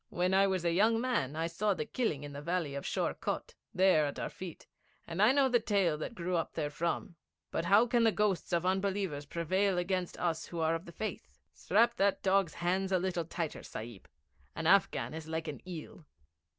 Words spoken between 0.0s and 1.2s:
When I was a young